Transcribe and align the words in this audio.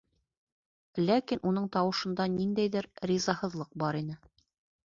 Ләкин 1.09 1.43
уның 1.51 1.69
тауышында 1.77 2.27
ниндәйҙер 2.39 2.89
ризаһыҙлыҡ 3.13 3.73
бар 3.85 4.01
ине. 4.05 4.19